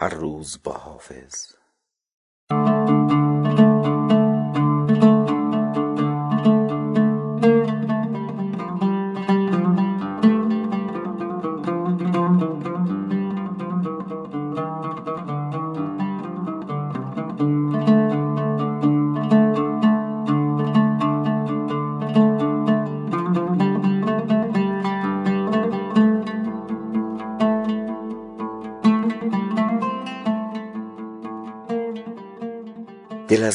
[0.00, 1.59] هر روز با حافظ.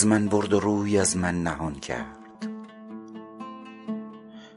[0.05, 2.48] من برد و روی از من نهان کرد.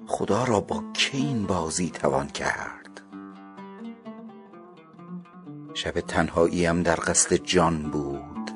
[0.06, 3.00] خدا را با که این بازی توان کرد؟
[5.74, 8.50] شب تنهاییم در قصد جان بود.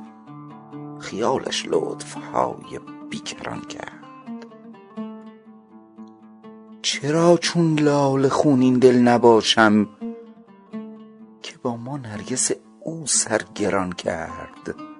[1.01, 2.81] خیالش لطف های
[3.11, 4.47] بیکران کرد.
[6.83, 9.89] چرا چون لاله خونین دل نباشم
[11.43, 12.51] که با ما نرگس
[12.81, 14.92] او سر گران کرد؟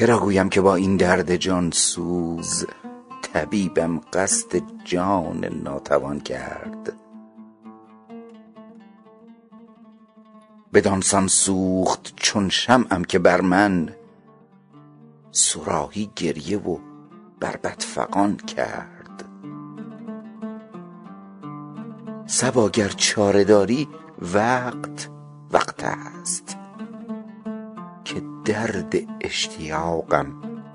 [0.00, 2.66] که را گویم که با این درد جان سوز؟
[3.22, 6.92] طبیبم قصد جان ناتوان کرد.
[10.72, 13.94] بدان سان سوخت چون شمعم که بر من
[15.30, 16.78] صراحی گریه و
[17.40, 19.24] بربط فغان کرد.
[22.26, 23.88] صبا گر چاره داری
[24.34, 25.08] وقت
[25.52, 26.59] وقت است.
[28.50, 30.26] درد اشتیاقم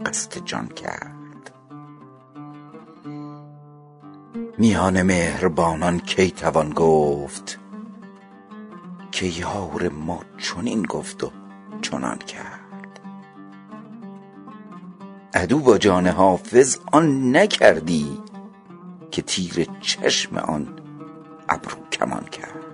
[0.05, 1.51] قصد جان کرد.
[4.57, 7.59] میان مهربانان کی توان گفت؟
[9.11, 11.31] که یار ما چنین گفت و
[11.81, 12.99] چنان کرد؟
[15.33, 18.17] عدو با جان حافظ آن نکردی
[19.11, 20.67] که تیر چشم آن
[21.49, 22.65] ابرو کمان کرد.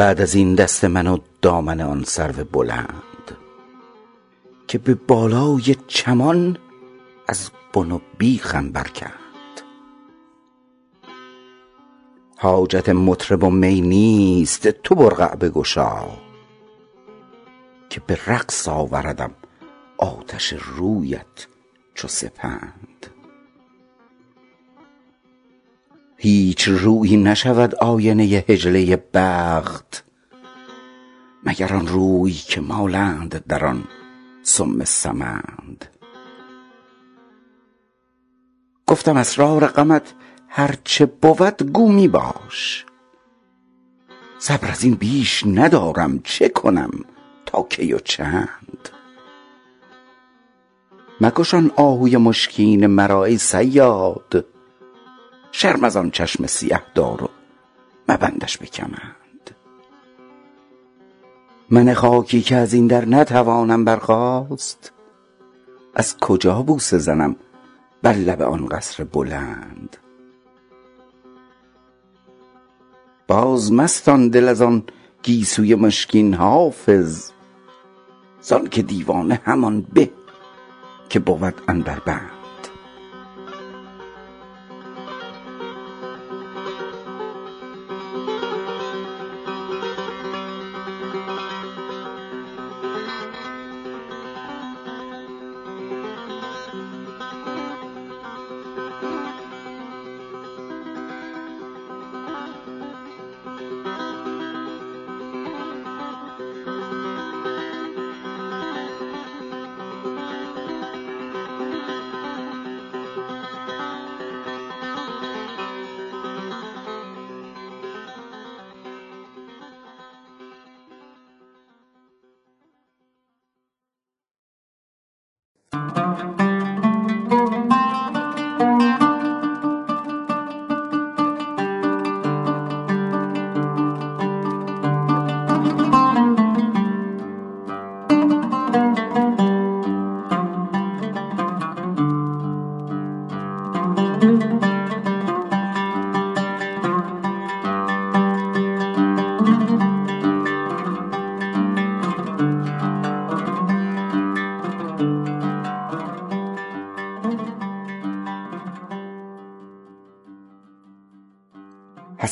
[0.00, 3.36] بعد از این دست من و دامن آن سرو بلند
[4.68, 6.58] که به بالای چمان
[7.28, 9.60] از بن و بیخم برکند.
[12.36, 16.08] حاجت مطرب و می نیست تو برقع بگشا
[17.90, 19.30] که به رقص آوردم
[19.98, 21.46] آتش رویت
[21.94, 22.89] چو سپند.
[26.22, 30.04] هیچ رویی نشود آینه حجله بخت
[31.44, 33.84] مگر آن روی که مالند در آن
[34.42, 35.84] سم سمند.
[38.86, 40.14] گفتم اسرار غمت
[40.48, 42.86] هر چه بود گو می باش.
[44.38, 46.90] صبر از این بیش ندارم چه کنم
[47.46, 48.88] تا کی و چند؟
[51.20, 54.46] مکش آن آهوی مشکین مرا ای صیاد.
[55.52, 57.28] شرم از آن چشم سیه دار و
[58.08, 59.50] مبندش به کمند.
[61.70, 64.92] من خاکی که از این در نتوانم برخاست
[65.94, 67.36] از کجا بوسه زنم
[68.02, 69.96] بر لب آن قصر بلند؟
[73.28, 74.82] باز مستان دل از آن
[75.22, 77.30] گیسوی مشکین حافظ
[78.42, 80.10] زان که دیوانه همان به
[81.08, 82.39] که بود عنبربند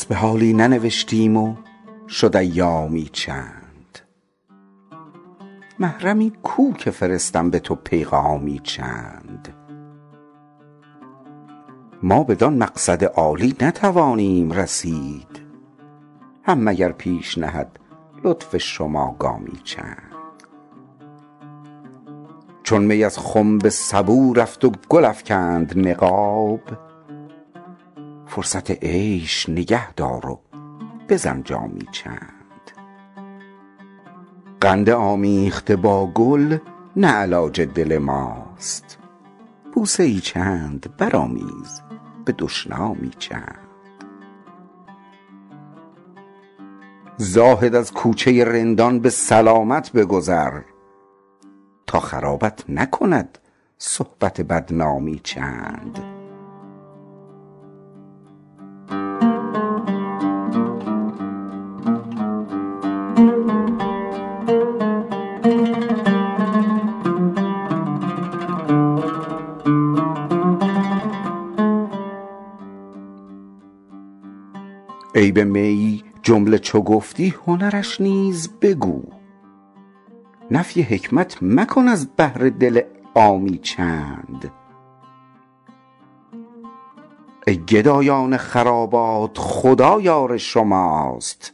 [0.08, 1.55] حسب حالی ننوشتیم و
[2.08, 3.99] شد ایامی چند.
[5.78, 9.55] محرمی کو که فرستم به تو پیغامی چند.
[12.02, 15.40] ما بدان مقصد عالی نتوانیم رسید.
[16.43, 17.78] هم مگر پیش نهد
[18.25, 20.43] لطف شما گامی چند.
[22.62, 26.88] چون می از خنب سبو رفت و گل افکند نقاب
[28.28, 30.40] فرصت عیش نگه دار و
[31.08, 32.70] بزن جامی چند.
[34.60, 36.58] قند آمیخته با گل
[36.96, 38.98] نه علاج دل ماست.
[39.75, 41.82] بوسه ای چند برآمیز
[42.25, 43.58] به دشنامی چند.
[47.16, 50.60] زاهد از کوچه رندان به سلامت بگذر
[51.86, 53.38] تا خرابت نکند
[53.78, 56.17] صحبت بدنامی چند.
[75.38, 79.02] عیب می جمله چو گفتی هنرش نیز بگو.
[80.50, 82.81] نفی حکمت مکن از بهر دل
[83.14, 84.52] عامی چند.
[87.46, 91.52] ای گدایان خرابات خدا یار شماست.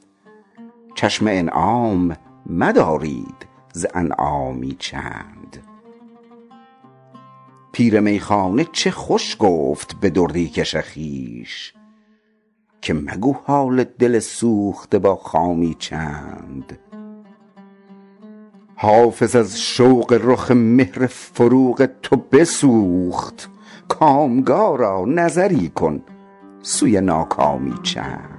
[0.95, 2.17] چشم انعام
[2.47, 5.63] مدارید ز انعامی چند.
[7.73, 11.75] پیر میخانه چه خوش گفت به دردی کش خویش
[12.85, 16.79] که مگو حال دل سوخته با خامی چند.
[18.77, 23.51] حافظ از شوق رخ مهر فروغ تو بسوخت.
[23.89, 26.03] کامگارا نظری کن
[26.63, 28.34] سوی ناکامی چند.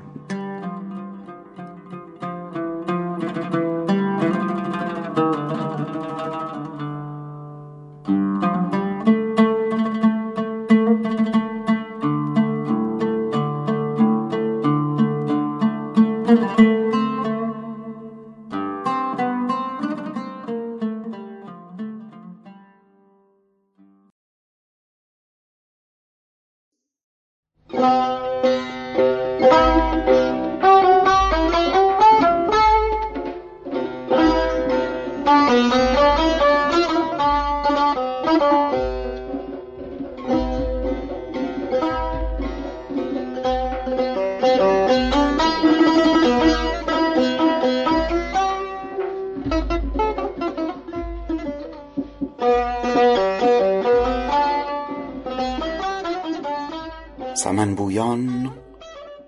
[57.55, 58.53] سمن بویان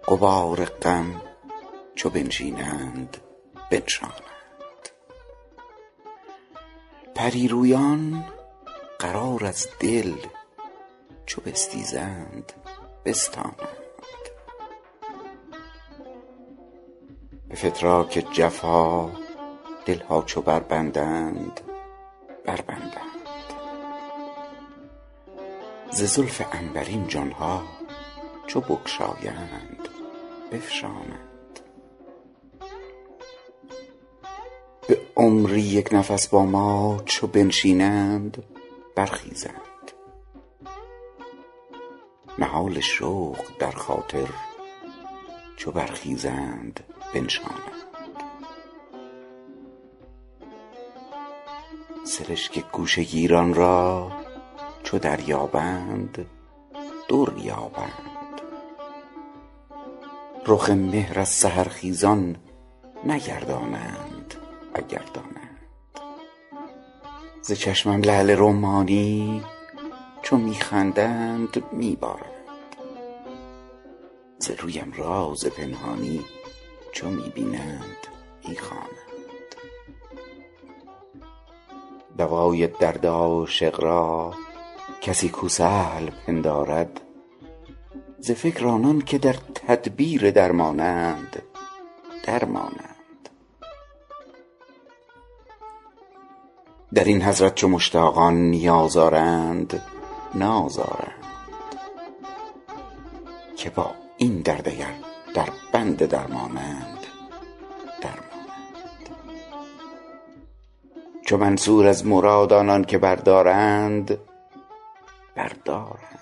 [0.08, 1.22] غبار غم
[1.96, 3.18] چو بنشینند
[3.72, 4.84] بنشانند.
[7.16, 8.26] پری رویان
[9.00, 10.16] قرار از دل
[11.26, 12.54] چو بستیزند
[13.06, 14.24] بستانند.
[17.50, 19.10] به فتراک جفا
[19.86, 21.62] دل ها چو بربندند
[22.46, 23.48] بربندند.
[25.92, 27.77] ز زلف عنبرین جان ها
[28.48, 29.90] چو بگشایند
[30.52, 31.60] بفشانند.
[34.88, 38.44] به عمری یک نفس با ما چو بنشینند
[38.96, 39.92] برخیزند.
[42.40, 44.28] نهال شوق در خاطر
[45.56, 46.80] چو برخیزند
[47.14, 47.62] بنشانند.
[52.04, 54.12] سرشک گوشه گیران را
[54.84, 56.26] چو دریابند
[57.10, 58.17] در یابند
[60.48, 62.36] رخ مهر از سحرخیزان
[63.06, 64.36] نگردانند
[64.74, 65.58] اگر دانند.
[67.42, 69.44] ز چشمم لعل رمانی
[70.22, 72.28] چو می خندند می بارند
[74.40, 76.26] ز رویم راز پنهانی
[76.92, 78.08] چو می بینند
[78.48, 79.56] می خوانند
[82.18, 84.34] دوای درد عاشق را
[85.02, 87.02] کسی کو سهل پندارد
[88.20, 89.36] ز فکر آنان که در
[89.68, 91.42] تدبیر درمانند
[92.24, 93.30] درمانند.
[96.94, 99.82] در این حضرت چو مشتاقان نیاز آرند
[100.34, 101.14] ناز آرند.
[103.58, 104.94] که با این درد اگر
[105.34, 107.06] در بند درمانند
[108.02, 108.28] درمانند.
[111.26, 114.18] چو منصور از مراد آنان که بردارند
[115.36, 116.17] بردارند.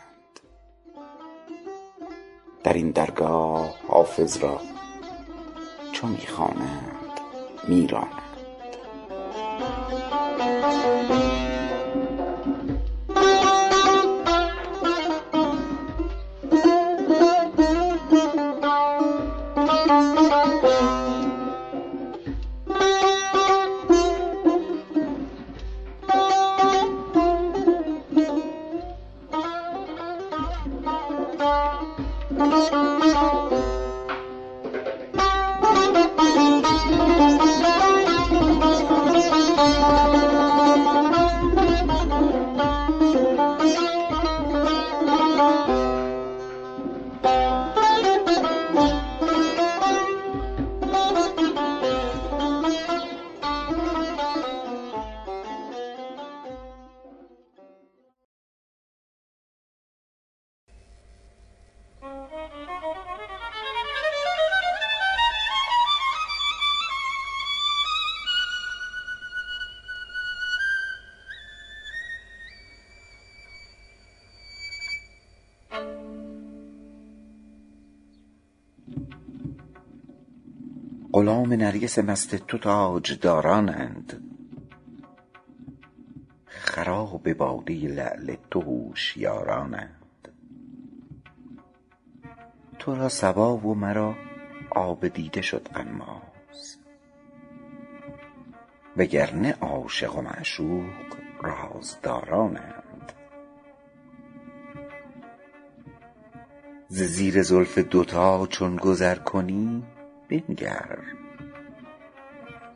[2.66, 4.60] در این درگاه حافظ را
[5.92, 7.20] چو می خوانند
[81.56, 84.24] نرگس مست تو تاجدارانند.
[86.46, 90.30] خراب باده لعل تو هوشیارانند.
[92.80, 94.16] تو را صبا و مرا
[94.70, 96.78] آب دیده شد غماز.
[98.98, 103.12] وگرنه عاشق و معشوق رازدارانند.
[106.88, 109.84] ز زیر زلف دوتا چون گذر کنی
[110.30, 111.00] بنگر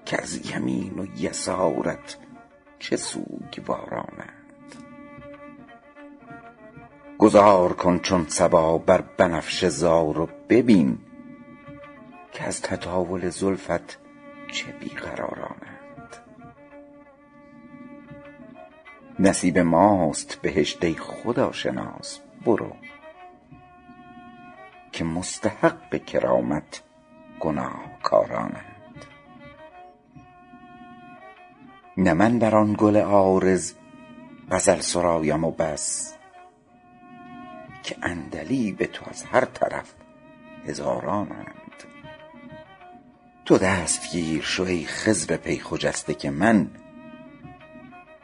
[0.10, 2.18] کز یمین و یسارت
[2.80, 4.76] چه سوگوارانند
[7.18, 10.98] گذار کن چون صبا بر بنفشه زار و ببین
[12.34, 14.00] کز تطاول زلفت
[14.52, 16.18] چه بی قرارانند
[19.20, 22.76] نصیب ماست بهشت ای خداشناس برو
[24.92, 26.84] که مستحق کرامت
[27.40, 28.69] گناهکارانند.
[32.00, 33.74] نه من بر آن گل عارض
[34.52, 36.14] غزل سرایم و بس.
[37.84, 39.94] که عندلیب تو از هر طرف
[40.66, 41.84] هزارانند.
[43.46, 46.68] تو دستگیر شو ای خضر پی خجسته که من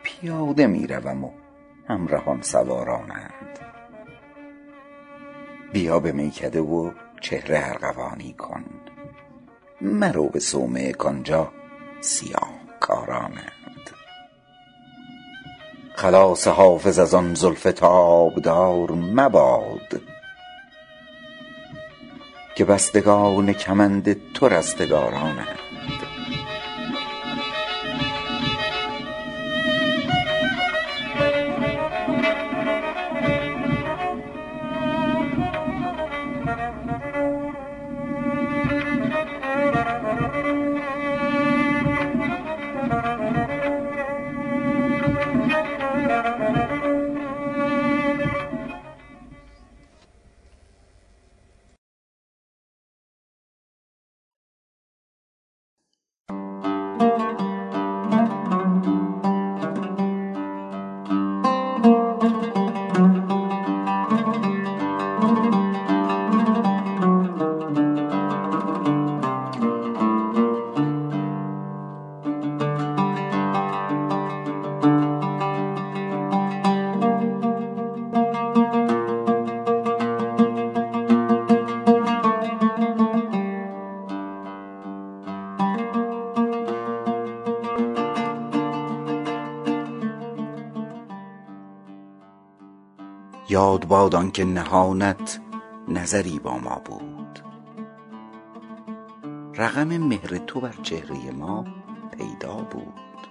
[0.04, 1.32] پیاده می روم و
[1.90, 3.60] همرهان سوارانند.
[5.74, 6.92] بیا به میکده و
[7.22, 8.64] چهره ارغوانی کن
[9.82, 11.52] مرو به صومعه کآنجا
[12.02, 13.65] سیاهکارانند.
[15.96, 20.02] خلاص حافظ از آن زلف تابدار مباد
[22.56, 25.65] که بستگان کمند تو رستگارانند.
[93.86, 95.40] یاد باد آن که نهانت
[95.88, 97.40] نظری با ما بود.
[99.56, 101.66] رقم مهر تو بر چهره ما
[102.18, 103.28] پیدا بود.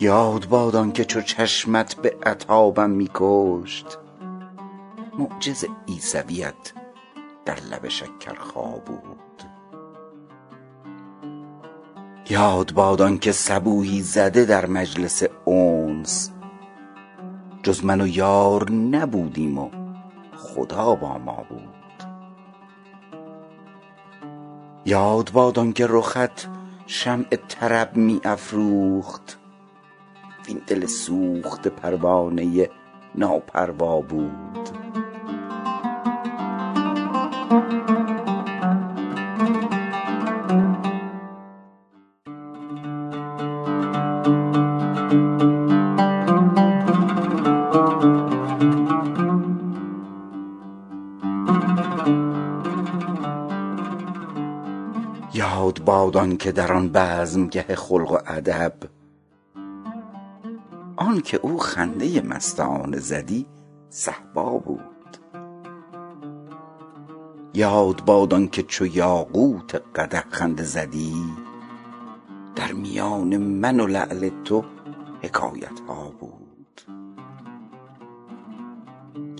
[0.00, 3.98] یاد باد آن که چو چشمت به عتابم می کشت
[5.18, 6.72] معجز عیسویت
[7.44, 9.42] در لب شکرخا بود.
[12.30, 16.33] یاد باد آن که صبوحی زده در مجلس انس
[17.64, 19.70] جز من و یار نبودیم و
[20.36, 22.08] خدا با ما بود.
[24.86, 26.48] یاد باد آن که رخت
[26.86, 29.38] شمع طرب می افروخت.
[30.48, 32.70] وین دل سوخته پروانه
[33.14, 34.68] ناپروا بود.
[56.16, 58.74] آن که در آن بزمگه خلق و ادب.
[60.96, 63.46] آنکه او خنده مستانه زدی
[63.88, 64.80] صهبا بود.
[67.54, 71.14] یاد باد آنکه چو یاقوت قدح خنده زدی
[72.56, 74.64] در میان من و لعل تو
[75.22, 76.80] حکایتها بود.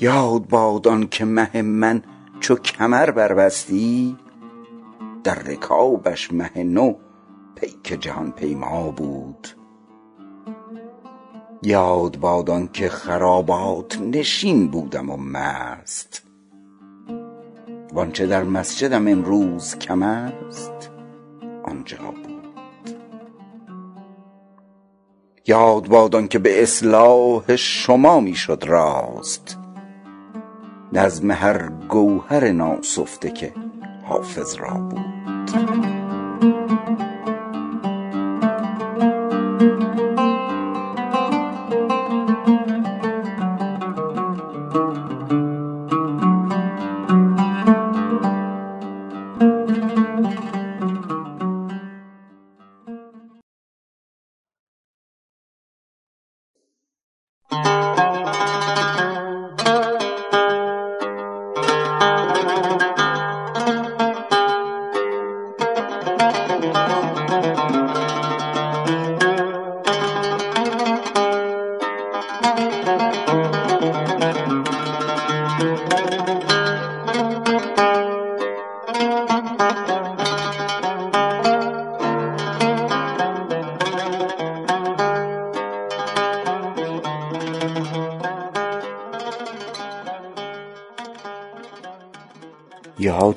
[0.00, 2.02] یاد باد آنکه مه من
[2.40, 4.16] چو کمر بربستی
[5.24, 6.94] در رکابش مه نو
[7.54, 9.48] پیک جهان پیما بود.
[11.62, 16.22] یاد باد آنکه خرابات نشین بودم و مست.
[17.92, 20.90] وآنچه در مسجدم امروز کم است
[21.64, 22.96] آنجا بود.
[25.46, 29.58] یاد باد آنکه به اصلاح شما می شد راست.
[30.92, 33.54] نظم هر گوهر ناسفته که
[34.04, 35.13] حافظ را بود.
[35.54, 35.93] یاد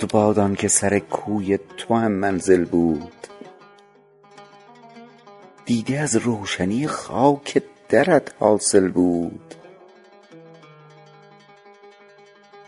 [0.08, 3.28] باد آنکه سر کوی توام منزل بود.
[5.66, 9.54] دیده از روشنی خاک درت حاصل بود.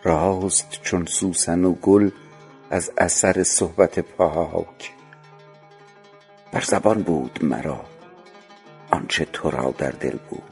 [0.03, 2.09] راست چون سوسن و گل
[2.69, 4.93] از اثر صحبت پاک.
[6.51, 7.85] بر زبان بود مرا
[8.91, 10.43] آنچه ترا در دل بود.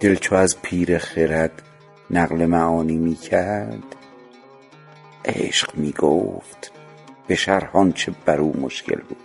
[0.00, 1.62] دل چو از پیر خرد
[2.10, 3.96] نقل معانی می کرد
[5.24, 6.72] عشق می گفت
[7.26, 9.18] به شرح آنچه برو مشکل بود.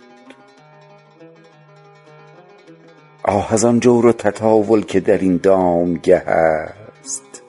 [3.24, 7.42] آه از آن جور و تطاول که در این دامگه است.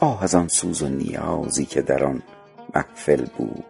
[0.00, 2.22] آه از آن سوز و نیازی که در آن
[2.74, 3.64] محفل بود.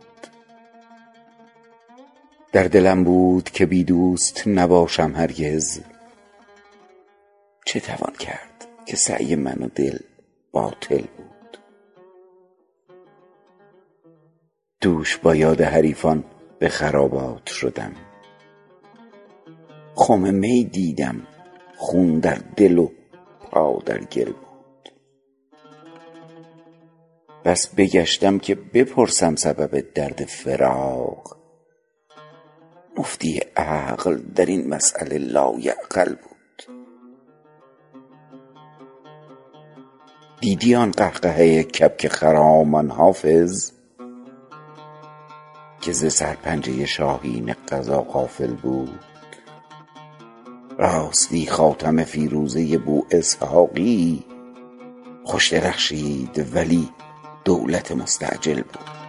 [2.52, 5.80] در دلم بود که بی دوست نباشم هرگز.
[7.64, 8.49] چه توان کرد؟
[8.86, 9.98] که سعی من و دل
[10.52, 11.58] باطل بود.
[14.80, 16.24] دوش با یاد حریفان
[16.58, 17.92] به خرابات شدم.
[19.94, 21.26] خم می دیدم
[21.76, 22.88] خون در دل و
[23.50, 24.92] پا در گل بود.
[27.44, 31.36] بس بگشتم که بپرسم سبب درد فراق.
[32.98, 36.39] مفتی عقل در این مسأله لایعقل بود.
[40.40, 43.70] دیدی آن قهقهه کبک خرامان حافظ؟
[45.80, 49.00] که ز سرپنجه شاهین قضا غافل بود.
[50.78, 54.24] راستی خاتم فیروزه بواسحاقی
[55.24, 56.88] خوش درخشید ولی
[57.44, 58.99] دولت مستعجل بود.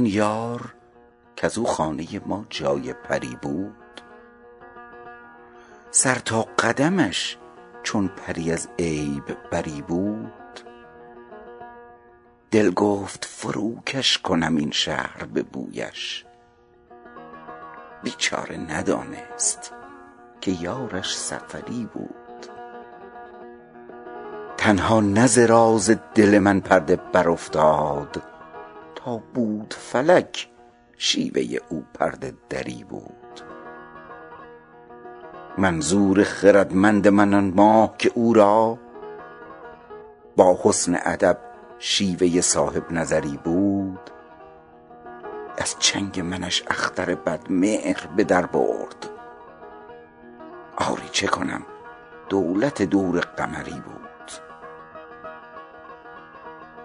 [0.00, 0.74] آن یار
[1.36, 4.00] کزو خانه ما جای پری بود.
[5.90, 7.36] سر تا قدمش
[7.82, 10.60] چون پری از عیب بری بود.
[12.50, 16.24] دل گفت فروکش کنم این شهر به بویش.
[18.02, 19.72] بیچاره ندانست
[20.40, 22.46] که یارش سفری بود.
[24.56, 28.22] تنها نه ز راز دل من پرده برافتاد
[29.34, 30.48] بود فلک
[30.96, 33.40] شیوه او پرده دری بود.
[35.58, 38.78] منظور خردمند من آن ماه که او را
[40.36, 41.38] با حسن ادب
[41.78, 44.10] شیوه صاحب نظری بود
[45.58, 49.10] از چنگ منش اختر بدمهر به در برد.
[50.76, 51.62] آری چه کنم
[52.28, 53.99] دولت دور قمری بود.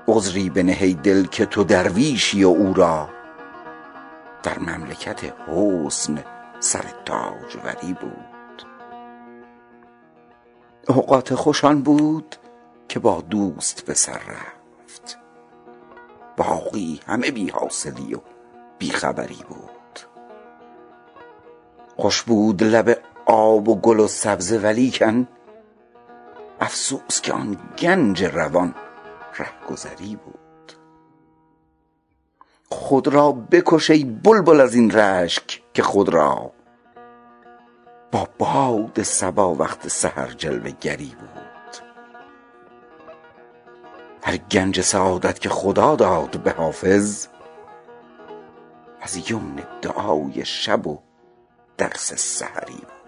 [0.08, 3.10] عذری بنه ای دل که تو درویشی و او را.
[4.44, 6.24] در مملکت حسن
[6.60, 8.64] سر تاجوری بود.
[10.88, 12.36] اوقات خوش آن بود
[12.88, 15.18] که با دوست به سر رفت.
[16.38, 18.20] باقی همه بی حاصلی و
[18.80, 20.00] بی خبری بود.
[21.96, 25.28] خوش بود لب آب و گل و سبزه ولیکن.
[26.60, 28.76] افسوس که آن گنج روان
[29.38, 30.74] رهگذری بود.
[32.70, 36.52] خود را بکش ای بلبل از این رشک که خود را
[38.12, 41.46] با باد صبا وقت سحر جلوه گری بود.
[44.24, 47.28] هر گنج سعادت که خدا داد به حافظ
[49.02, 51.00] از یمن دعای شب و
[51.78, 53.05] درس سحری بود.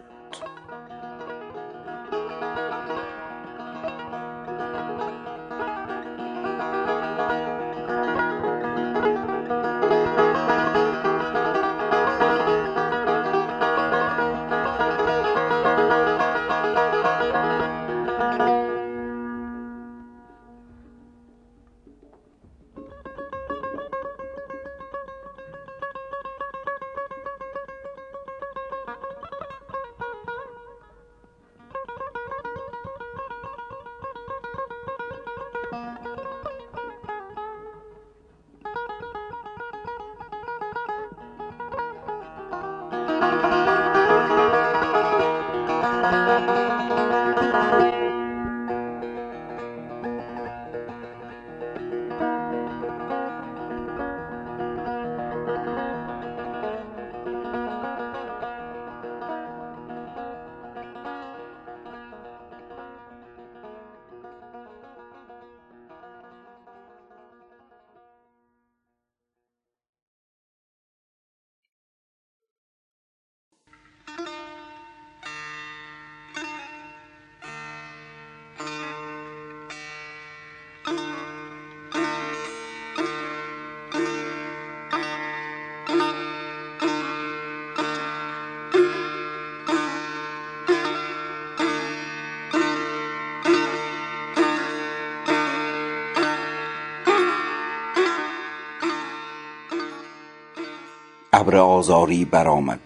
[101.37, 102.79] ابر آذاری برآمد.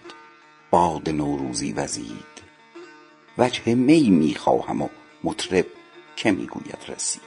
[0.70, 2.42] باد نوروزی وزید.
[3.38, 4.88] وجه می می خواهم و
[5.24, 5.66] مطرب
[6.16, 7.22] که می گوید رسید.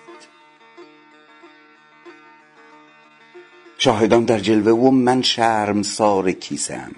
[3.78, 6.96] شاهدان در جلوه و من شرمسار کیسه ام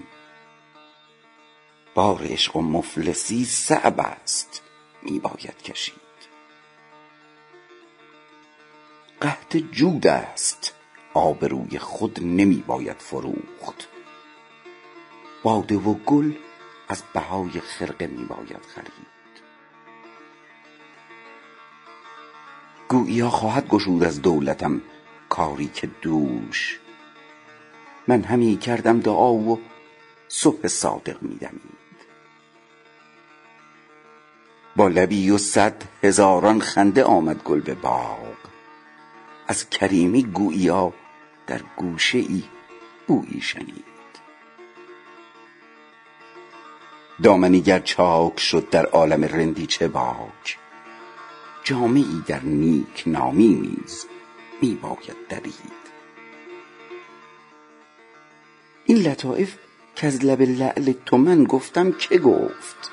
[1.96, 4.62] بار عشق و مفلسی صعب است
[5.04, 5.94] می باید کشید.
[9.22, 10.74] قحط جود است
[11.14, 13.88] آبروی خود نمی باید فروخت.
[15.44, 16.34] باده و گل
[16.88, 19.18] از بهای خرقه می باید خرید.
[22.90, 24.82] گوییا خواهد گشود از دولتم
[25.30, 26.80] کاری که دوش.
[28.08, 29.60] من همی کردم دعا و
[30.28, 31.78] صبح صادق می دمید
[34.76, 38.38] با لبی و صد هزاران خنده آمد گل به باغ.
[39.48, 40.94] از کریمی گوییا
[41.48, 42.44] در گوشه ای
[43.08, 43.87] بویی شنید.
[47.24, 50.58] دامنی گر چاک شد در عالم رندی چه باک؟
[51.64, 54.06] جامه ای در نیک نامی نیز
[54.62, 55.78] می باید درید.
[58.86, 59.56] این لطایف
[59.96, 62.92] کز لب لعل تو من گفتم که گفت.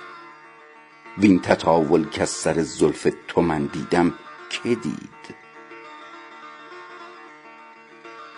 [1.19, 4.15] وین تطاول کز سر زلف تو من دیدم
[4.51, 5.35] که دید.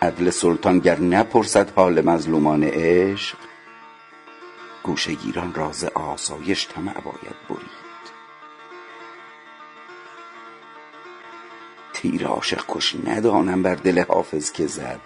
[0.02, 3.38] عدل سلطان گر نپرسد حال مظلومان عشق
[4.86, 7.86] گوشه گیران را ز آسایش طمع باید برید.
[11.92, 15.00] تیر عاشق کش ندانم بر دل حافظ که زد.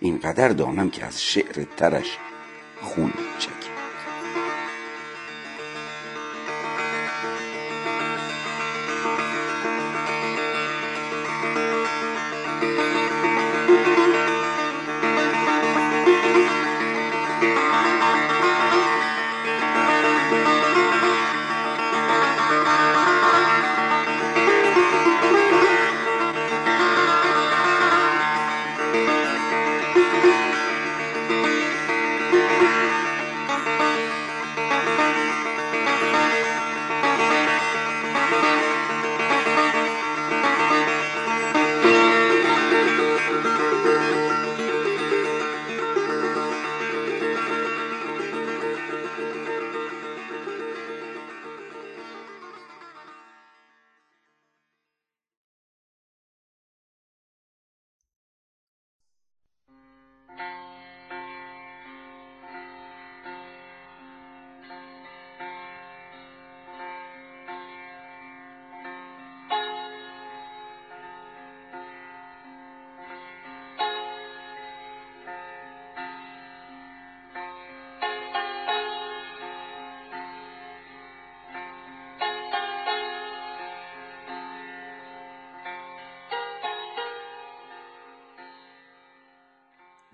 [0.00, 2.18] اینقدر دانم که از شعر ترش
[2.82, 3.12] خون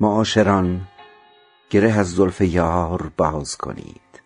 [0.04, 0.80] معاشران
[1.70, 4.22] گره از زلف یار باز کنید.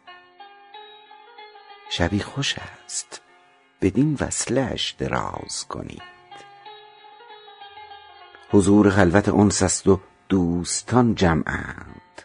[1.91, 3.23] شبی خوش است
[3.83, 6.03] بدین وصله اش دراز کنید.
[8.51, 12.23] حضور خلوت انس است و دوستان جمعند.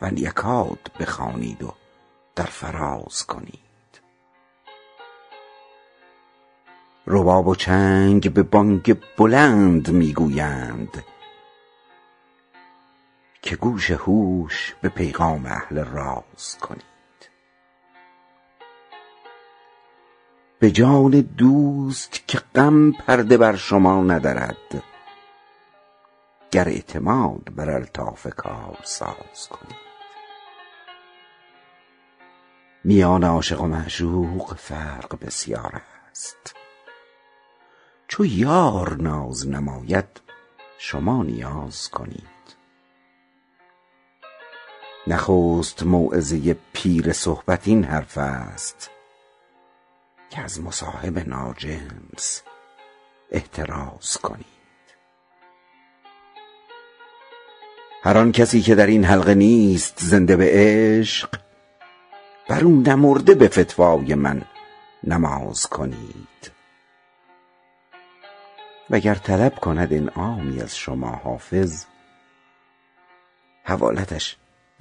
[0.00, 1.74] ون یکاد بخوانید و
[2.36, 4.00] در فراز کنید.
[7.06, 11.04] رباب و چنگ به بانگ بلند می‌گویند.
[13.42, 16.82] که گوش هوش به پیغام اهل راز کنید.
[20.58, 24.82] به جان دوست که غم پرده بر شما ندرد
[26.50, 29.82] گر اعتماد بر الطاف کارساز کنید.
[32.84, 36.54] میان عاشق و معشوق فرق بسیار است.
[38.08, 40.20] چو یار ناز نماید
[40.78, 42.31] شما نیاز کنید.
[45.06, 48.90] نخست موعظه پیر صحبت این حرف است
[50.30, 52.42] که از مصاحب ناجنس
[53.30, 54.46] احتراز کنید.
[58.02, 61.40] هر آن کسی که در این حلقه نیست زنده به عشق
[62.48, 64.42] بر او نمرده به فتوای من
[65.04, 66.52] نماز کنید.
[68.90, 71.84] وگر طلب کند انعامی از شما حافظ
[73.64, 74.36] حوالتش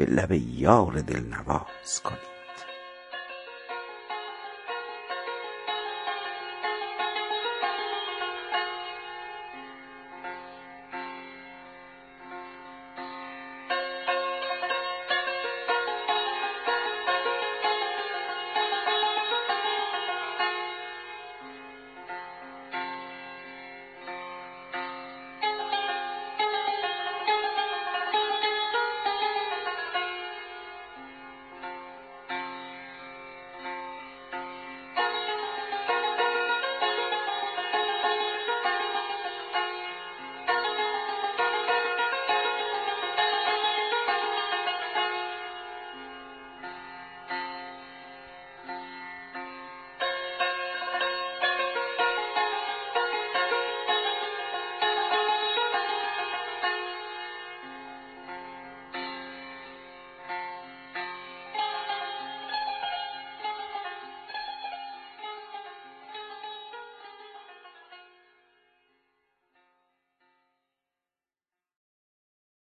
[0.05, 2.40] به لب یار دلنواز کنید